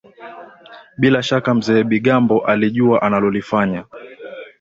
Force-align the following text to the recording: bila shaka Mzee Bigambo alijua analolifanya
bila 0.97 1.23
shaka 1.23 1.53
Mzee 1.53 1.83
Bigambo 1.83 2.39
alijua 2.45 3.01
analolifanya 3.01 3.85